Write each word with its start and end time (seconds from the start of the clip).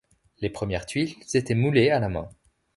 Les 0.39 0.49
premières 0.49 0.87
tuiles 0.87 1.13
étaient 1.35 1.53
moulées 1.53 1.91
à 1.91 1.99
la 1.99 2.09
main. 2.09 2.27